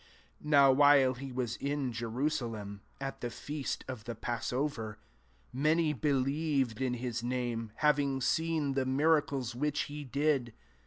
23 0.39 0.49
NOW, 0.49 0.71
while 0.71 1.13
he 1.13 1.31
was 1.31 1.61
iu 1.61 1.91
Jerusalepi, 1.91 2.79
at 2.99 3.21
the 3.21 3.29
feast 3.29 3.85
of 3.87 4.01
thet 4.01 4.19
passover, 4.19 4.97
many 5.53 5.93
believed 5.93 6.81
in 6.81 6.95
his 6.95 7.21
name, 7.23 7.71
having 7.75 8.19
seen 8.19 8.73
the 8.73 8.87
miracles 8.87 9.53
which 9.53 9.81
he 9.81 10.03
did. 10.03 10.53